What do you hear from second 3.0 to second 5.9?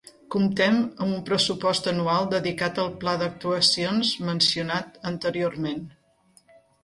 Pla d'Actuacions mencionat anteriorment.